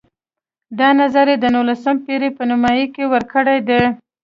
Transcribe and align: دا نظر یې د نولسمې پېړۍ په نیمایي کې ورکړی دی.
دا 0.79 0.89
نظر 1.01 1.25
یې 1.31 1.37
د 1.39 1.45
نولسمې 1.55 2.03
پېړۍ 2.05 2.29
په 2.37 2.43
نیمایي 2.49 2.85
کې 2.93 3.03
ورکړی 3.13 3.59
دی. 3.67 3.81